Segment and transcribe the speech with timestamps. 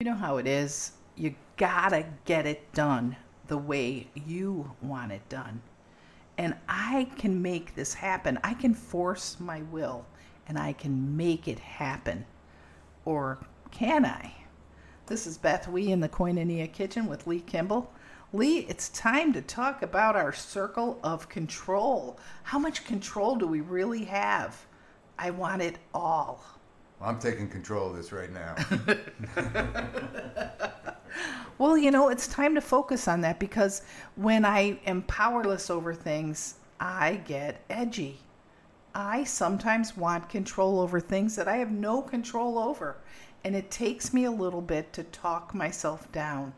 [0.00, 0.92] You know how it is.
[1.16, 3.16] You gotta get it done
[3.46, 5.62] the way you want it done.
[6.36, 8.38] And I can make this happen.
[8.44, 10.04] I can force my will
[10.46, 12.26] and I can make it happen.
[13.04, 13.38] Or
[13.70, 14.34] can I?
[15.06, 17.90] This is Beth Wee in the Koinonia Kitchen with Lee Kimball.
[18.34, 22.18] Lee, it's time to talk about our circle of control.
[22.42, 24.66] How much control do we really have?
[25.16, 26.44] I want it all.
[27.00, 28.56] I'm taking control of this right now.
[31.56, 33.82] Well, you know, it's time to focus on that because
[34.16, 38.18] when I am powerless over things, I get edgy.
[38.92, 42.96] I sometimes want control over things that I have no control over,
[43.44, 46.52] and it takes me a little bit to talk myself down.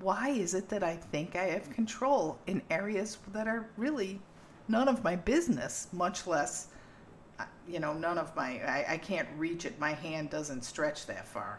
[0.00, 4.20] Why is it that I think I have control in areas that are really
[4.68, 6.68] none of my business, much less,
[7.38, 9.78] uh, you know, none of my, I, I can't reach it.
[9.78, 11.58] My hand doesn't stretch that far.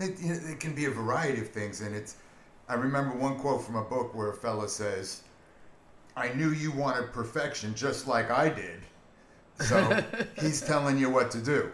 [0.00, 2.16] It, it can be a variety of things, and it's.
[2.68, 5.22] I remember one quote from a book where a fella says,
[6.16, 8.80] "I knew you wanted perfection just like I did,"
[9.60, 10.02] so
[10.40, 11.70] he's telling you what to do.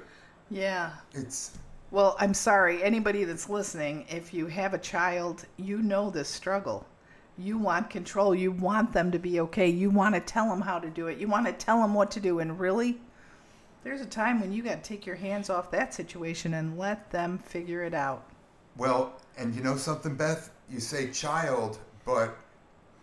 [0.50, 0.90] Yeah.
[1.14, 1.52] It's
[1.92, 6.86] Well, I'm sorry, anybody that's listening, if you have a child, you know this struggle.
[7.36, 8.32] You want control.
[8.34, 9.68] You want them to be okay.
[9.68, 11.18] You want to tell them how to do it.
[11.18, 12.38] You want to tell them what to do.
[12.38, 13.00] And really,
[13.82, 17.10] there's a time when you got to take your hands off that situation and let
[17.10, 18.24] them figure it out.
[18.76, 20.50] well, and you know something, Beth?
[20.68, 22.36] You say child, but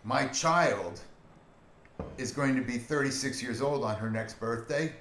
[0.04, 1.00] my child
[2.16, 4.92] is going to be 36 years old on her next birthday,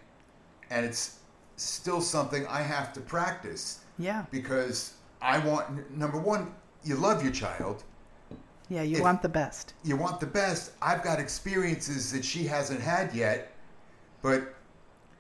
[0.72, 1.17] and it's
[1.58, 4.26] still something I have to practice Yeah.
[4.32, 7.84] because I want number one, you love your child.
[8.70, 9.74] Yeah, you If- want the best.
[9.84, 10.72] you want the best.
[10.82, 13.52] I've got experiences that she hasn't had yet,
[14.22, 14.54] but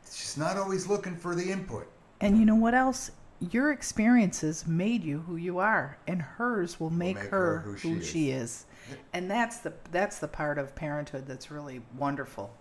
[0.10, 1.88] she's not always looking for the input.
[2.22, 3.12] And you know what else?
[3.40, 7.72] Your experiences made you who you are, and hers will make, make her, her who
[7.74, 8.66] who, she she is.
[9.14, 12.54] And that's the that's the part of parenthood that's really wonderful.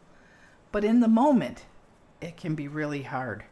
[0.73, 1.65] But in the moment,
[2.21, 3.45] it can be really hard.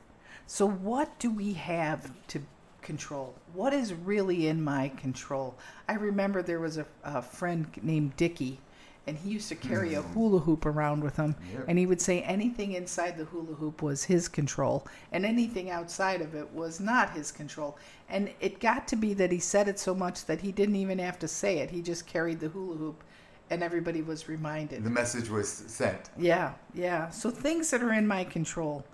[0.46, 2.40] So what do we have to
[2.82, 3.34] control?
[3.54, 5.56] What is really in my control?
[5.88, 8.60] I remember there was a, a friend named Dickie,
[9.06, 10.12] and he used to carry a mm.
[10.12, 11.64] hula hoop around with him, Yep.
[11.68, 16.20] and he would say anything inside the hula hoop was his control, and anything outside
[16.20, 17.76] of it was not his control.
[18.08, 20.98] And it got to be that he said it so much that he didn't even
[20.98, 23.02] have to say it; he just carried the hula hoop,
[23.50, 24.84] and everybody was reminded.
[24.84, 26.10] The message was sent.
[26.18, 27.10] Yeah, yeah.
[27.10, 28.84] So things that are in my control.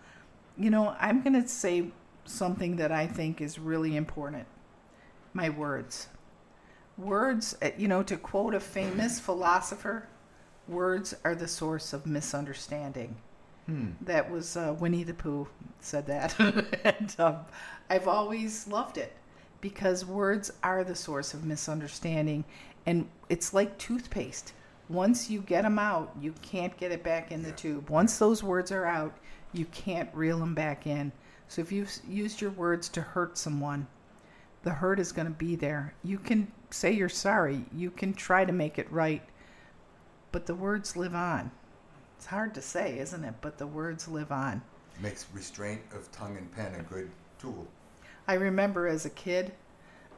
[0.61, 1.87] You know, I'm going to say
[2.27, 4.47] something that I think is really important.
[5.33, 6.09] My words.
[6.99, 10.07] Words, uh, you know, to quote a famous philosopher,
[10.69, 13.17] words are the source of misunderstanding.
[13.65, 13.93] Hmm.
[14.03, 15.49] That was uh, Winnie the Pooh
[15.81, 16.39] said that.
[16.85, 17.37] and um,
[17.89, 19.15] I've always loved it
[19.63, 22.45] because words are the source of misunderstanding.
[22.85, 24.53] And it's like toothpaste.
[24.91, 27.55] Once you get them out, you can't get it back in the Yeah.
[27.55, 27.89] tube.
[27.89, 29.17] Once those words are out,
[29.53, 31.13] you can't reel them back in.
[31.49, 33.87] So if you've used your words to hurt someone,
[34.63, 35.95] the hurt is going to be there.
[36.05, 39.23] You can say you're sorry, you can try to make it right,
[40.33, 41.51] but the words live on.
[42.17, 43.35] It's hard to say, isn't it?
[43.41, 44.63] But the words live on.
[45.01, 47.67] Makes restraint of tongue and pen a good tool.
[48.29, 49.53] I remember as a kid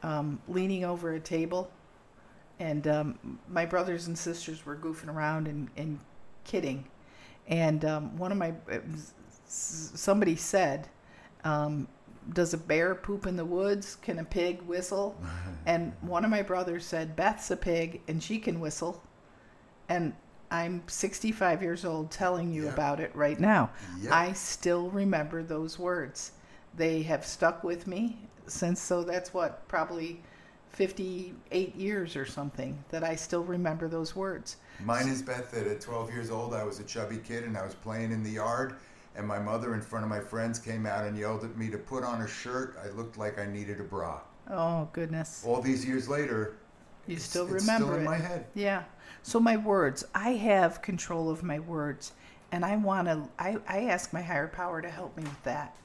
[0.03, 1.71] um, leaning over a table,
[2.59, 5.99] and um, my brothers and sisters were goofing around and, and
[6.43, 6.85] kidding.
[7.47, 8.53] And um, one of my,
[9.53, 10.87] s- somebody said,
[11.43, 11.87] um,
[12.33, 13.95] Does a bear poop in the woods?
[14.01, 15.15] Can a pig whistle?
[15.65, 19.01] and one of my brothers said, Beth's a pig and she can whistle.
[19.89, 20.13] And
[20.49, 22.73] I'm 65 years old telling you Yeah.
[22.73, 23.71] about it right now.
[24.01, 24.11] Yep.
[24.11, 26.31] I still remember those words.
[26.75, 30.21] They have stuck with me since, so that's what, probably
[30.69, 34.57] 58 years or something that I still remember those words.
[34.83, 37.63] Mine is Beth that at 12 years old, I was a chubby kid and I
[37.63, 38.75] was playing in the yard,
[39.15, 41.77] and my mother, in front of my friends, came out and yelled at me to
[41.77, 42.77] put on a shirt.
[42.83, 44.19] I looked like I needed a bra.
[44.49, 45.43] Oh, goodness.
[45.45, 46.55] All these years later,
[47.07, 48.05] You it's- still it's remember still in it.
[48.05, 48.45] my head.
[48.53, 48.83] Yeah.
[49.21, 52.13] So my words, I have control of my words,
[52.51, 53.29] and I want to.
[53.39, 55.75] I I ask my higher power to help me with that,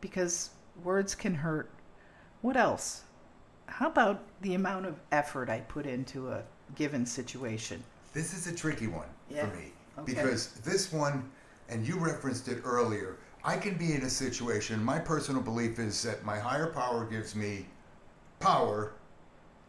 [0.00, 0.50] because
[0.82, 1.70] words can hurt.
[2.40, 3.02] What else?
[3.66, 6.42] How about the amount of effort I put into a
[6.74, 7.82] given situation?
[8.14, 9.46] This is a tricky one Yeah.
[9.46, 10.14] for me Okay.
[10.14, 11.30] because this one,
[11.70, 13.16] and you referenced it earlier.
[13.42, 14.84] I can be in a situation.
[14.84, 17.66] My personal belief is that my higher power gives me
[18.38, 18.92] power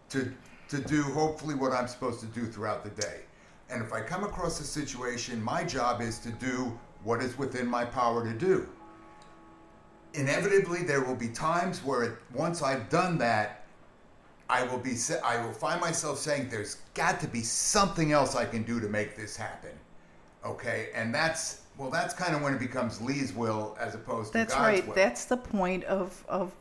[0.09, 0.33] to
[0.69, 3.21] to do hopefully what I'm supposed to do throughout the day.
[3.69, 7.67] And if I come across a situation, my job is to do what is within
[7.67, 8.69] my power to do.
[10.13, 13.65] Inevitably, there will be times where it, once I've done that,
[14.49, 18.45] I will be I will find myself saying there's got to be something else I
[18.45, 19.71] can do to make this happen.
[20.45, 20.89] Okay?
[20.93, 24.53] And that's well that's kind of when it becomes Lee's will as opposed to That's
[24.53, 24.87] God's right.
[24.87, 24.93] will.
[24.93, 26.51] That's the point of of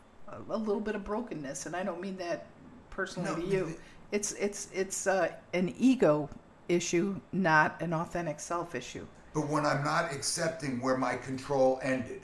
[0.50, 2.46] a little bit of brokenness, and I don't mean that
[2.88, 3.64] personally No, to you.
[3.66, 3.78] th-
[4.12, 6.28] It's it's it's uh, an ego
[6.68, 9.06] issue, not an authentic self issue.
[9.34, 12.22] but when I'm not accepting where my control ended.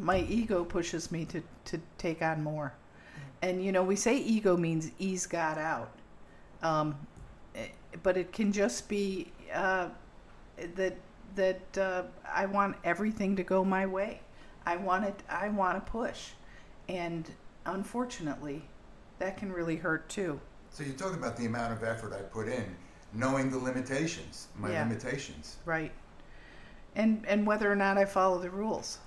[0.00, 2.74] My ego pushes me to to take on more,
[3.42, 5.90] and you know we say ego means ease God out,
[6.62, 6.94] um,
[7.54, 7.68] eh,
[8.02, 9.88] but it can just be uh,
[10.74, 10.96] that
[11.36, 12.02] that uh,
[12.32, 14.20] I want everything to go my way.
[14.66, 15.22] I want it.
[15.28, 16.30] I want to push,
[16.88, 17.30] and
[17.66, 18.64] unfortunately,
[19.18, 20.40] that can really hurt too.
[20.70, 22.64] So you're talking about the amount of effort I put in,
[23.12, 24.82] knowing the limitations, my Yeah.
[24.82, 25.56] limitations.
[25.64, 25.92] Right.
[26.96, 28.98] And and whether or not I follow the rules.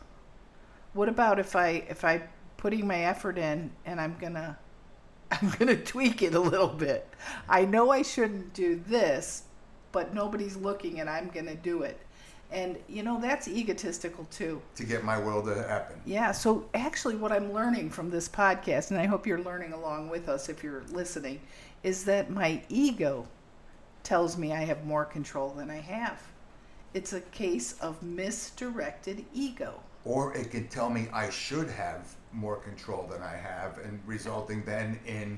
[0.93, 2.23] What about if I if I
[2.57, 4.57] putting my effort in and I'm gonna
[5.31, 7.07] I'm gonna tweak it a little bit.
[7.49, 9.43] I know I shouldn't do this,
[9.91, 11.99] but nobody's looking and I'm gonna do it.
[12.51, 14.61] And you know that's egotistical too.
[14.75, 15.99] to get my will to happen.
[16.05, 20.09] Yeah, so actually, what I'm learning from this podcast, and I hope you're learning along
[20.09, 21.41] with us if you're listening,
[21.83, 23.27] is that my ego
[24.03, 26.21] tells me I have more control than I have.
[26.93, 29.81] It's a case of misdirected ego.
[30.05, 34.63] Or it can tell me I should have more control than I have, and resulting
[34.63, 35.37] then in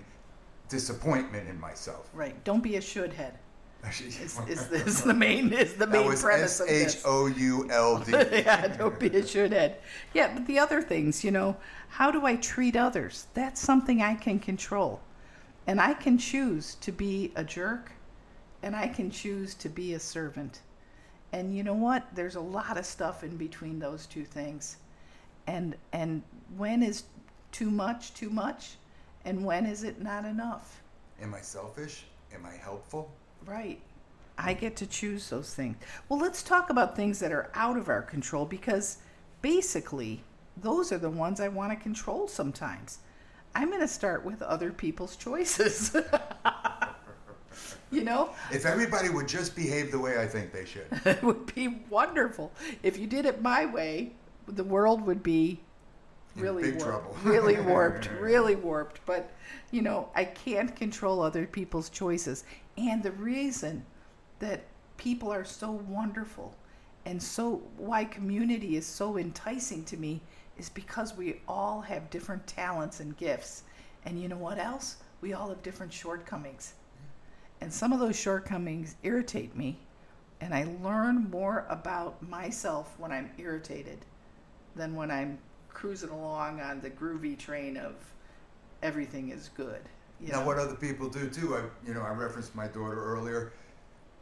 [0.69, 2.09] disappointment in myself.
[2.13, 2.41] Right.
[2.44, 3.39] Don't be a should head.
[3.87, 7.01] Is, is this the main is the that main was premise S of H this?
[7.05, 8.11] O U L D.
[8.31, 9.77] yeah, don't be a should head.
[10.13, 11.55] Yeah, but the other things, you know,
[11.87, 13.27] how do I treat others?
[13.33, 14.99] That's something I can control.
[15.65, 17.91] And I can choose to be a jerk
[18.61, 20.61] and I can choose to be a servant.
[21.31, 22.05] And you know what?
[22.13, 24.77] There's a lot of stuff in between those two things.
[25.47, 26.21] And and
[26.57, 27.03] when is
[27.51, 28.75] too much too much?
[29.25, 30.81] And when is it not enough?
[31.21, 32.05] Am I selfish?
[32.33, 33.11] Am I helpful?
[33.45, 33.80] Right.
[34.38, 35.75] I get to choose those things.
[36.07, 38.97] Well, let's talk about things that are out of our control because
[39.41, 40.24] basically,
[40.56, 43.00] those are the ones I want to control sometimes.
[43.56, 45.95] I'm going to start with other people's choices.
[47.91, 50.88] you know, If everybody would just behave the way I think they should.
[51.06, 52.51] it would be wonderful.
[52.83, 54.13] If you did it my way,
[54.47, 55.59] the world would be
[56.35, 58.99] really warped, really warped, really warped.
[59.05, 59.31] But
[59.71, 62.43] you know, I can't control other people's choices,
[62.77, 63.85] and the reason
[64.39, 64.61] that
[64.97, 66.55] people are so wonderful
[67.05, 70.21] and so why community is so enticing to me
[70.57, 73.63] is because we all have different talents and gifts,
[74.05, 74.97] and you know what else?
[75.21, 76.73] We all have different shortcomings,
[77.61, 79.79] and some of those shortcomings irritate me,
[80.41, 84.05] and I learn more about myself when I'm irritated
[84.75, 85.39] than when I'm
[85.79, 87.95] cruising along on the groovy train of
[88.83, 89.79] everything is good.
[90.19, 90.47] You Now, know?
[90.47, 93.53] what other people do too, I, you know, I referenced my daughter earlier.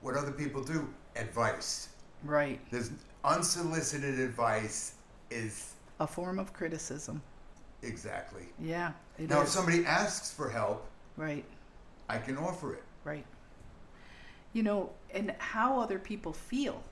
[0.01, 0.87] What other people do?
[1.15, 1.89] Advice.
[2.23, 2.59] right.
[2.69, 2.91] There's
[3.25, 4.93] unsolicited advice
[5.31, 7.23] is A form of criticism.
[7.81, 8.43] exactly.
[8.59, 8.91] Yeah.
[9.17, 10.85] now, if somebody asks for help,
[11.17, 11.43] right.
[12.07, 12.83] I can offer it.
[13.03, 13.25] Right.
[14.53, 16.83] You know, and how other people feel.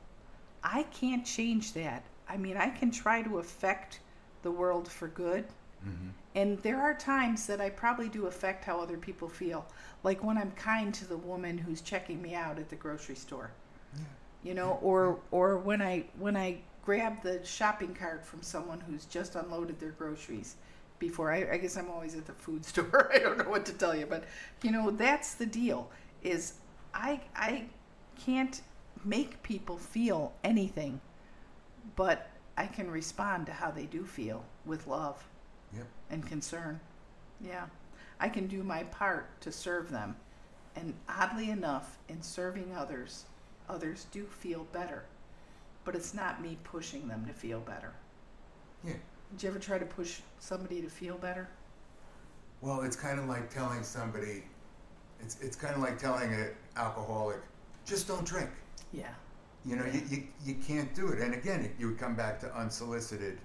[0.64, 2.04] I can't change that.
[2.28, 4.00] I mean, I can try to affect
[4.46, 5.44] the world for good.
[5.84, 6.10] Mm-hmm.
[6.36, 9.66] And there are times that I probably do affect how other people feel.
[10.04, 13.52] Like when I'm kind to the woman who's checking me out at the grocery store.
[14.44, 19.06] You know, or or when I when I grab the shopping cart from someone who's
[19.06, 20.58] just unloaded their groceries
[21.00, 23.12] before I, I guess I'm always at the food store.
[23.12, 24.26] I don't know what to tell you, but
[24.62, 25.90] you know, that's the deal
[26.22, 26.54] is
[26.94, 27.66] I I
[28.24, 28.62] can't
[29.04, 31.02] make people feel anything,
[31.96, 35.24] but I can respond to how they do feel with love
[35.76, 35.88] Yep.
[36.10, 36.80] and concern.
[37.42, 37.66] Yeah.
[38.20, 40.16] I can do my part to serve them.
[40.76, 43.26] And oddly enough, in serving others,
[43.70, 45.04] others do feel better.
[45.84, 47.94] But it's not me pushing them to feel better.
[48.84, 48.94] Yeah.
[49.32, 51.50] Did you ever try to push somebody to feel better?
[52.62, 54.44] Well, it's kind of like telling somebody,
[55.20, 57.38] it's, it's kind of like telling an alcoholic,
[57.86, 58.50] just don't drink.
[58.94, 59.14] Yeah.
[59.66, 61.20] You know, you, you, you can't do it.
[61.20, 63.40] And again, you would come back to unsolicited.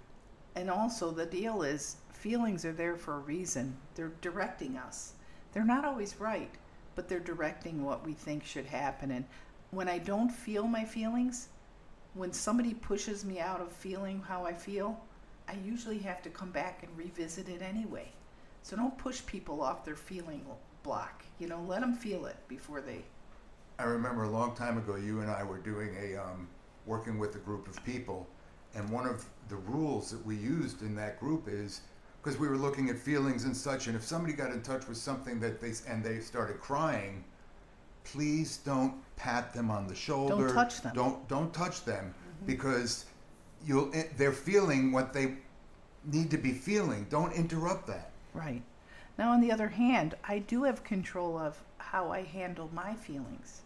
[0.55, 3.77] And also, the deal is feelings are there for a reason.
[3.95, 5.15] They're directing us.
[5.53, 6.51] They're not always right,
[6.95, 9.11] but they're directing what we think should happen.
[9.11, 9.25] And
[9.71, 11.49] when I don't feel my feelings,
[12.15, 15.01] when somebody pushes me out of feeling how I feel,
[15.49, 18.13] I usually have to come back and revisit it anyway.
[18.63, 20.45] So don't push people off their feeling
[20.83, 21.25] block.
[21.39, 23.05] You know, let them feel it before they.
[23.81, 26.47] I remember a long time ago, you and I were doing a um,
[26.85, 28.29] working with a group of people,
[28.75, 31.81] and one of the rules that we used in that group is
[32.23, 34.99] because we were looking at feelings and such, and if somebody got in touch with
[34.99, 37.25] something that they and they started crying,
[38.05, 40.49] please don't pat them on the shoulder.
[40.49, 40.93] Don't touch them.
[40.95, 43.07] Don't don't touch them because
[43.65, 45.37] you'll eh, they're feeling what they
[46.05, 47.07] need to be feeling.
[47.09, 48.11] Don't interrupt that.
[48.35, 48.63] Right.
[49.17, 53.63] Now, on the other hand, I do have control of how I handle my feelings.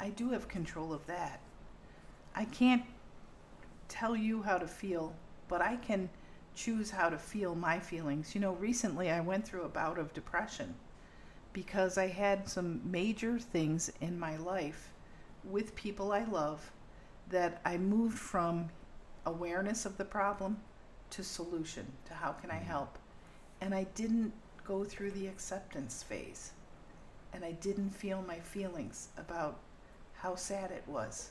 [0.00, 1.40] I do have control of that.
[2.34, 2.84] I can't
[3.88, 5.14] tell you how to feel,
[5.48, 6.08] but I can
[6.54, 8.34] choose how to feel my feelings.
[8.34, 10.74] You know, recently I went through a bout of depression
[11.52, 14.92] because I had some major things in my life
[15.44, 16.72] with people I love
[17.30, 18.68] that I moved from
[19.26, 20.58] awareness of the problem
[21.10, 22.66] to solution, to how can I mm-hmm.
[22.66, 22.98] help.
[23.60, 24.32] And I didn't
[24.64, 26.52] go through the acceptance phase.
[27.32, 29.58] And I didn't feel my feelings about
[30.24, 31.30] how sad it was.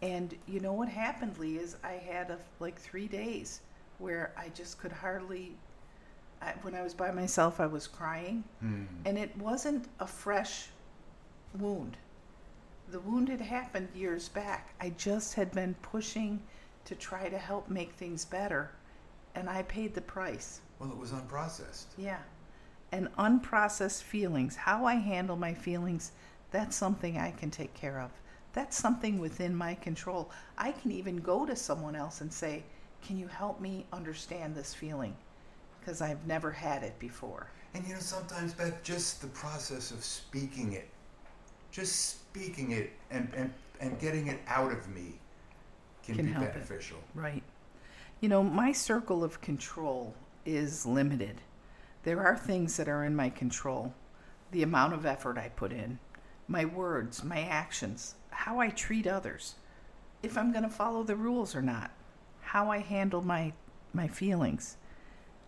[0.00, 3.60] And you know what happened, Lee, is I had a, like three days
[3.98, 5.52] where I just could hardly.
[6.40, 8.84] I, when I was by myself, I was crying, hmm.
[9.04, 10.68] and it wasn't a fresh
[11.58, 11.96] wound.
[12.90, 14.74] The wound had happened years back.
[14.80, 16.42] I just had been pushing
[16.84, 18.70] to try to help make things better,
[19.34, 20.60] and I paid the price.
[20.78, 21.86] Well, it was unprocessed.
[21.96, 22.18] Yeah.
[22.92, 26.12] And unprocessed feelings, how I handle my feelings,
[26.50, 28.10] that's something I can take care of.
[28.52, 30.30] That's something within my control.
[30.56, 32.62] I can even go to someone else and say,
[33.04, 35.14] Can you help me understand this feeling?
[35.80, 37.50] Because I've never had it before.
[37.74, 40.88] And you know, sometimes, Beth, just the process of speaking it,
[41.70, 45.18] just speaking it and, and, and getting it out of me
[46.02, 46.54] can, Can be help it.
[46.54, 46.98] beneficial.
[47.14, 47.42] Right.
[48.20, 50.14] You know, my circle of control
[50.46, 51.42] is limited.
[52.04, 53.92] There are things that are in my control
[54.52, 55.98] the amount of effort I put in,
[56.48, 59.54] my words, my actions, how I treat others,
[60.22, 61.90] if I'm going to follow the rules or not,
[62.40, 63.52] how I handle my,
[63.92, 64.76] my feelings,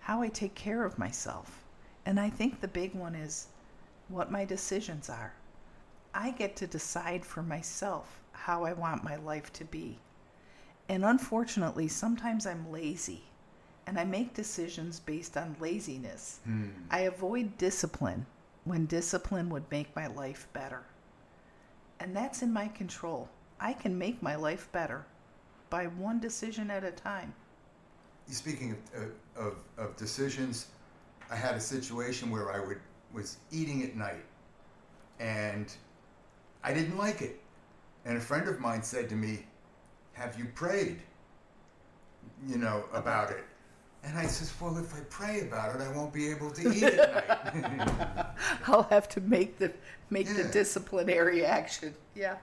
[0.00, 1.64] how I take care of myself.
[2.06, 3.48] And I think the big one is
[4.08, 5.34] what my decisions are.
[6.14, 9.98] I get to decide for myself how I want my life to be.
[10.88, 13.22] And unfortunately, sometimes I'm lazy
[13.86, 16.40] and I make decisions based on laziness.
[16.44, 16.68] Hmm.
[16.90, 18.26] I avoid discipline
[18.68, 20.82] when discipline would make my life better.
[22.00, 23.28] And that's in my control.
[23.60, 25.04] I can make my life better
[25.70, 27.34] by one decision at a time.
[28.28, 30.68] Speaking of, of, of decisions,
[31.30, 32.78] I had a situation where I would
[33.12, 34.24] was eating at night,
[35.18, 35.72] and
[36.62, 37.40] I didn't like it.
[38.04, 39.46] And a friend of mine said to me,
[40.12, 41.00] "Have you prayed?
[42.46, 43.44] You know about it?"
[44.04, 46.82] And I says, "Well, if I pray about it, I won't be able to eat
[46.82, 48.26] at night."
[48.66, 49.72] I'll have to make the
[50.10, 51.94] make the disciplinary action.
[52.14, 52.36] Yeah.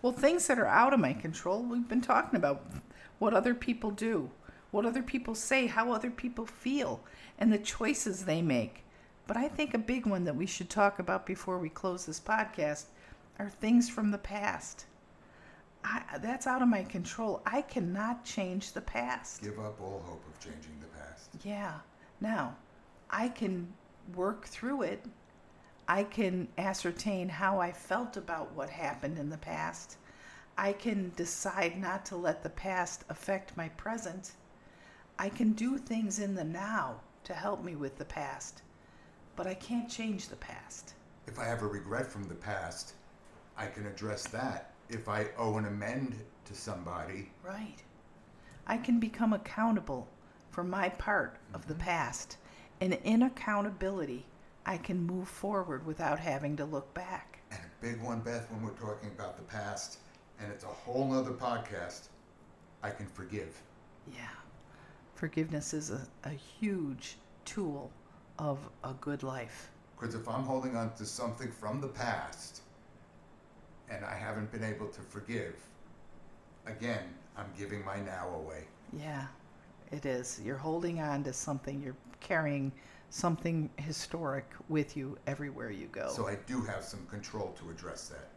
[0.00, 2.64] Well, things that are out of my control, we've been talking about
[3.18, 4.30] what other people do,
[4.70, 7.00] what other people say, how other people feel,
[7.38, 8.84] and the choices they make.
[9.26, 12.20] But I think a big one that we should talk about before we close this
[12.20, 12.86] podcast
[13.38, 14.86] are things from the past.
[15.84, 17.42] I, that's out of my control.
[17.44, 19.42] I cannot change the past.
[19.42, 21.30] Give up all hope of changing the past.
[21.44, 21.74] Yeah.
[22.20, 22.56] Now,
[23.10, 23.72] I can
[24.14, 25.04] work through it.
[25.88, 29.96] I can ascertain how I felt about what happened in the past.
[30.56, 34.32] I can decide not to let the past affect my present.
[35.18, 38.62] I can do things in the now to help me with the past,
[39.36, 40.94] but I can't change the past.
[41.26, 42.94] If I have a regret from the past,
[43.56, 44.71] I can address that.
[44.92, 47.82] If I owe an amend to somebody, Right.
[48.66, 50.06] I can become accountable
[50.50, 51.82] for my part of the mm-hmm.
[51.84, 52.36] past.
[52.80, 54.26] And in accountability,
[54.66, 57.38] I can move forward without having to look back.
[57.50, 59.98] and a big one, Beth, when we're talking about the past,
[60.38, 62.08] and it's a whole nother podcast,
[62.82, 63.60] I can forgive.
[64.12, 64.28] Yeah.
[65.14, 67.90] Forgiveness is a, a huge tool
[68.38, 69.70] of a good life.
[69.98, 72.60] Because if I'm holding on to something from the past
[73.94, 75.54] and I haven't been able to forgive,
[76.66, 77.04] again,
[77.36, 78.64] I'm giving my now away.
[78.92, 79.26] Yeah,
[79.90, 80.40] it is.
[80.44, 82.72] You're holding on to something, you're carrying
[83.10, 86.08] something historic with you everywhere you go.
[86.08, 88.28] So I do have some control to address that.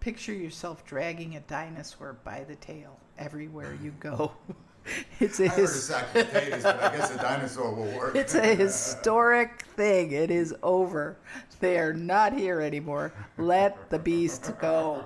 [0.00, 3.84] Picture yourself dragging a dinosaur by the tail everywhere mm-hmm.
[3.84, 4.32] you go.
[5.20, 7.96] it's a I heard a his, sack of potatoes, but I guess a dinosaur will
[7.96, 8.16] work.
[8.16, 10.12] it's a historic thing.
[10.12, 11.16] It is over.
[11.60, 13.12] They are not here anymore.
[13.38, 15.04] Let the beast go.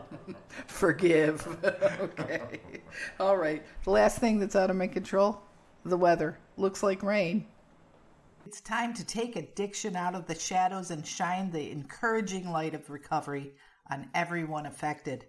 [0.67, 1.47] Forgive.
[2.01, 2.61] okay.
[3.21, 3.65] All right.
[3.85, 5.41] The last thing that's out of my control,
[5.85, 6.39] the weather.
[6.57, 7.47] Looks like rain.
[8.45, 12.89] It's time to take addiction out of the shadows and shine the encouraging light of
[12.91, 13.53] recovery
[13.91, 15.27] on everyone affected.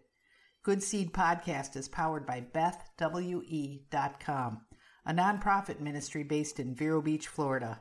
[0.61, 4.61] Good Seed Podcast is powered by BethWE.com,
[5.05, 7.79] a nonprofit ministry based in Vero Beach, Florida.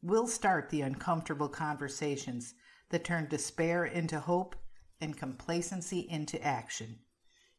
[0.00, 2.54] We'll start the uncomfortable conversations
[2.88, 4.56] that turn despair into hope
[5.02, 7.00] and complacency into action.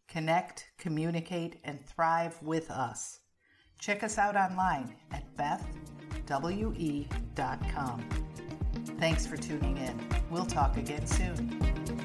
[0.08, 3.20] Connect, communicate, and thrive with us.
[3.78, 5.32] Check us out online at
[6.28, 8.10] bethwe.com.
[8.98, 10.10] Thanks for tuning in.
[10.32, 11.99] We'll talk again soon.